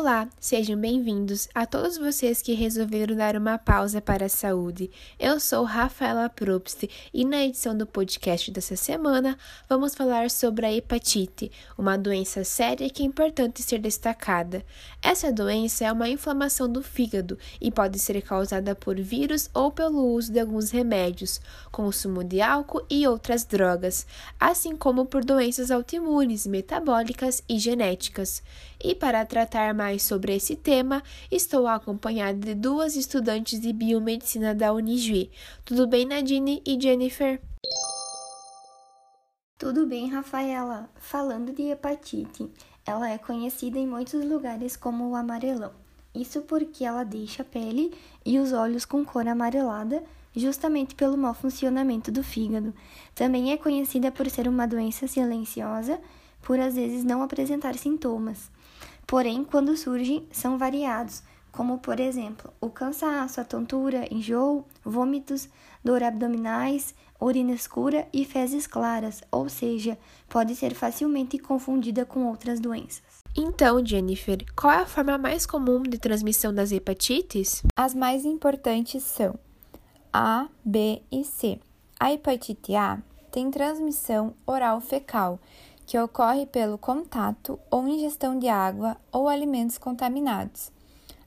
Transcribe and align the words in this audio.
Olá, 0.00 0.26
sejam 0.40 0.78
bem-vindos 0.78 1.46
a 1.54 1.66
todos 1.66 1.98
vocês 1.98 2.40
que 2.40 2.54
resolveram 2.54 3.14
dar 3.14 3.36
uma 3.36 3.58
pausa 3.58 4.00
para 4.00 4.24
a 4.24 4.30
saúde. 4.30 4.90
Eu 5.18 5.38
sou 5.38 5.62
Rafaela 5.62 6.26
Probst 6.30 6.88
e 7.12 7.22
na 7.22 7.44
edição 7.44 7.76
do 7.76 7.86
podcast 7.86 8.50
dessa 8.50 8.76
semana 8.76 9.36
vamos 9.68 9.94
falar 9.94 10.30
sobre 10.30 10.64
a 10.64 10.72
hepatite, 10.72 11.52
uma 11.76 11.98
doença 11.98 12.44
séria 12.44 12.88
que 12.88 13.02
é 13.02 13.06
importante 13.06 13.62
ser 13.62 13.78
destacada. 13.78 14.64
Essa 15.02 15.30
doença 15.30 15.84
é 15.84 15.92
uma 15.92 16.08
inflamação 16.08 16.66
do 16.66 16.82
fígado 16.82 17.38
e 17.60 17.70
pode 17.70 17.98
ser 17.98 18.22
causada 18.22 18.74
por 18.74 18.98
vírus 18.98 19.50
ou 19.52 19.70
pelo 19.70 20.14
uso 20.14 20.32
de 20.32 20.40
alguns 20.40 20.70
remédios, 20.70 21.42
consumo 21.70 22.24
de 22.24 22.40
álcool 22.40 22.86
e 22.88 23.06
outras 23.06 23.44
drogas, 23.44 24.06
assim 24.40 24.74
como 24.74 25.04
por 25.04 25.22
doenças 25.22 25.70
autoimunes, 25.70 26.46
metabólicas 26.46 27.42
e 27.46 27.58
genéticas. 27.58 28.42
E 28.82 28.94
para 28.94 29.26
tratar 29.26 29.74
mais 29.74 29.89
sobre 29.98 30.36
esse 30.36 30.54
tema, 30.54 31.02
estou 31.30 31.66
acompanhada 31.66 32.38
de 32.38 32.54
duas 32.54 32.96
estudantes 32.96 33.58
de 33.58 33.72
biomedicina 33.72 34.54
da 34.54 34.72
Unijuí. 34.72 35.30
Tudo 35.64 35.86
bem, 35.86 36.06
Nadine 36.06 36.62
e 36.66 36.80
Jennifer? 36.80 37.40
Tudo 39.58 39.86
bem, 39.86 40.08
Rafaela. 40.08 40.88
Falando 40.96 41.52
de 41.52 41.64
hepatite, 41.64 42.48
ela 42.86 43.10
é 43.10 43.18
conhecida 43.18 43.78
em 43.78 43.86
muitos 43.86 44.24
lugares 44.24 44.76
como 44.76 45.10
o 45.10 45.14
amarelão. 45.14 45.72
Isso 46.14 46.42
porque 46.42 46.84
ela 46.84 47.04
deixa 47.04 47.42
a 47.42 47.44
pele 47.44 47.92
e 48.24 48.38
os 48.38 48.52
olhos 48.52 48.84
com 48.84 49.04
cor 49.04 49.28
amarelada, 49.28 50.02
justamente 50.34 50.94
pelo 50.94 51.16
mau 51.16 51.34
funcionamento 51.34 52.10
do 52.10 52.22
fígado. 52.24 52.74
Também 53.14 53.52
é 53.52 53.56
conhecida 53.56 54.10
por 54.10 54.28
ser 54.30 54.48
uma 54.48 54.66
doença 54.66 55.06
silenciosa, 55.06 56.00
por 56.42 56.58
às 56.58 56.74
vezes 56.74 57.04
não 57.04 57.22
apresentar 57.22 57.74
sintomas 57.74 58.50
porém, 59.10 59.42
quando 59.42 59.76
surgem, 59.76 60.24
são 60.30 60.56
variados, 60.56 61.20
como 61.50 61.78
por 61.78 61.98
exemplo 61.98 62.52
o 62.60 62.70
cansaço, 62.70 63.40
a 63.40 63.44
tontura, 63.44 64.06
enjoo, 64.08 64.64
vômitos, 64.84 65.48
dor 65.82 66.00
abdominais, 66.00 66.94
urina 67.20 67.50
escura 67.50 68.06
e 68.12 68.24
fezes 68.24 68.68
claras, 68.68 69.20
ou 69.32 69.48
seja, 69.48 69.98
pode 70.28 70.54
ser 70.54 70.74
facilmente 70.74 71.40
confundida 71.40 72.04
com 72.04 72.28
outras 72.28 72.60
doenças. 72.60 73.02
Então, 73.36 73.84
Jennifer, 73.84 74.44
qual 74.54 74.72
é 74.72 74.82
a 74.82 74.86
forma 74.86 75.18
mais 75.18 75.44
comum 75.44 75.82
de 75.82 75.98
transmissão 75.98 76.54
das 76.54 76.70
hepatites? 76.70 77.64
As 77.76 77.92
mais 77.92 78.24
importantes 78.24 79.02
são 79.02 79.34
A, 80.12 80.46
B 80.64 81.02
e 81.10 81.24
C. 81.24 81.58
A 81.98 82.12
hepatite 82.12 82.76
A 82.76 83.02
tem 83.32 83.50
transmissão 83.50 84.34
oral 84.46 84.80
fecal 84.80 85.40
que 85.90 85.98
ocorre 85.98 86.46
pelo 86.46 86.78
contato 86.78 87.58
ou 87.68 87.88
ingestão 87.88 88.38
de 88.38 88.46
água 88.46 88.96
ou 89.10 89.28
alimentos 89.28 89.76
contaminados, 89.76 90.70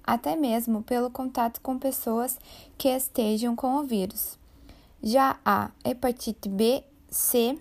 até 0.02 0.38
mesmo 0.38 0.82
pelo 0.82 1.12
contato 1.12 1.60
com 1.60 1.78
pessoas 1.78 2.40
que 2.78 2.88
estejam 2.88 3.58
com 3.58 3.76
o 3.76 3.84
vírus. 3.84 4.40
Já 5.02 5.38
a 5.44 5.70
hepatite 5.84 6.48
B, 6.48 6.82
C, 7.10 7.60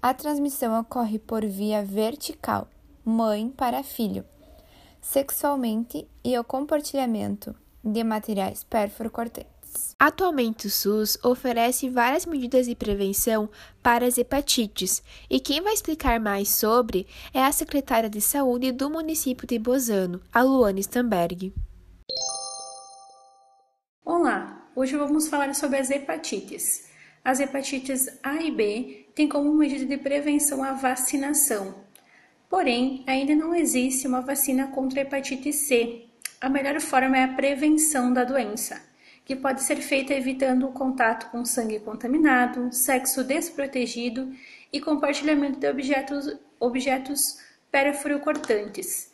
a 0.00 0.14
transmissão 0.14 0.80
ocorre 0.80 1.18
por 1.18 1.44
via 1.44 1.84
vertical, 1.84 2.66
mãe 3.04 3.50
para 3.50 3.82
filho, 3.82 4.24
sexualmente 5.02 6.08
e 6.24 6.38
o 6.38 6.42
compartilhamento 6.42 7.54
de 7.84 8.02
materiais 8.02 8.64
Atualmente, 10.04 10.66
o 10.66 10.70
SUS 10.70 11.16
oferece 11.22 11.88
várias 11.88 12.26
medidas 12.26 12.66
de 12.66 12.74
prevenção 12.74 13.48
para 13.80 14.04
as 14.04 14.18
hepatites, 14.18 15.00
e 15.30 15.38
quem 15.38 15.60
vai 15.60 15.72
explicar 15.72 16.18
mais 16.18 16.48
sobre 16.48 17.06
é 17.32 17.40
a 17.40 17.52
secretária 17.52 18.10
de 18.10 18.20
Saúde 18.20 18.72
do 18.72 18.90
município 18.90 19.46
de 19.46 19.60
Bozano, 19.60 20.20
a 20.32 20.42
Luana 20.42 20.80
Stamberg. 20.80 21.54
Olá, 24.04 24.66
hoje 24.74 24.96
vamos 24.96 25.28
falar 25.28 25.54
sobre 25.54 25.78
as 25.78 25.88
hepatites. 25.88 26.90
As 27.24 27.38
hepatites 27.38 28.08
A 28.24 28.42
e 28.42 28.50
B 28.50 29.06
têm 29.14 29.28
como 29.28 29.54
medida 29.54 29.86
de 29.86 29.98
prevenção 29.98 30.64
a 30.64 30.72
vacinação. 30.72 31.76
Porém, 32.50 33.04
ainda 33.06 33.36
não 33.36 33.54
existe 33.54 34.08
uma 34.08 34.20
vacina 34.20 34.66
contra 34.66 35.00
a 35.00 35.02
hepatite 35.02 35.52
C. 35.52 36.06
A 36.40 36.48
melhor 36.48 36.80
forma 36.80 37.16
é 37.16 37.22
a 37.22 37.34
prevenção 37.34 38.12
da 38.12 38.24
doença 38.24 38.90
que 39.24 39.36
pode 39.36 39.62
ser 39.62 39.76
feita 39.76 40.12
evitando 40.12 40.66
o 40.66 40.72
contato 40.72 41.30
com 41.30 41.44
sangue 41.44 41.78
contaminado, 41.80 42.72
sexo 42.72 43.22
desprotegido 43.22 44.32
e 44.72 44.80
compartilhamento 44.80 45.58
de 45.58 45.68
objetos, 45.68 46.36
objetos 46.58 47.38
cortantes. 48.22 49.10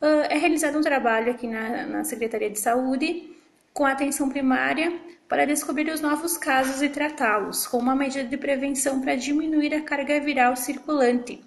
Uh, 0.00 0.28
é 0.28 0.36
realizado 0.36 0.78
um 0.78 0.82
trabalho 0.82 1.32
aqui 1.32 1.46
na, 1.46 1.86
na 1.86 2.04
Secretaria 2.04 2.50
de 2.50 2.58
Saúde 2.58 3.30
com 3.72 3.84
atenção 3.84 4.28
primária 4.28 4.92
para 5.28 5.46
descobrir 5.46 5.90
os 5.90 6.00
novos 6.00 6.36
casos 6.36 6.82
e 6.82 6.88
tratá-los, 6.88 7.66
com 7.66 7.78
uma 7.78 7.94
medida 7.94 8.24
de 8.24 8.36
prevenção 8.36 9.00
para 9.00 9.16
diminuir 9.16 9.74
a 9.74 9.82
carga 9.82 10.20
viral 10.20 10.56
circulante. 10.56 11.42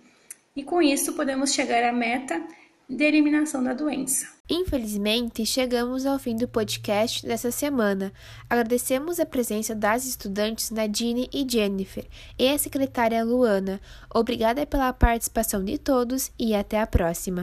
E 0.56 0.64
com 0.64 0.82
isso 0.82 1.14
podemos 1.14 1.54
chegar 1.54 1.84
à 1.84 1.92
meta 1.92 2.42
de 2.90 3.04
eliminação 3.04 3.64
da 3.64 3.74
doença. 3.74 4.28
Infelizmente, 4.50 5.46
chegamos 5.46 6.08
ao 6.08 6.18
fim 6.18 6.36
do 6.36 6.48
podcast 6.48 7.24
dessa 7.24 7.52
semana. 7.52 8.12
Agradecemos 8.50 9.20
a 9.20 9.26
presença 9.28 9.76
das 9.76 10.08
estudantes 10.08 10.72
Nadine 10.72 11.30
e 11.32 11.46
Jennifer 11.48 12.08
e 12.38 12.50
a 12.50 12.58
secretária 12.58 13.24
Luana. 13.24 13.80
Obrigada 14.12 14.66
pela 14.66 14.92
participação 14.92 15.64
de 15.64 15.78
todos 15.78 16.32
e 16.40 16.56
até 16.56 16.82
a 16.82 16.88
próxima. 16.88 17.38